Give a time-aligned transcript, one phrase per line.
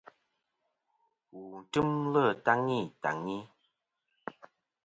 [1.33, 3.37] Wu tɨmlɨ taŋi taŋi.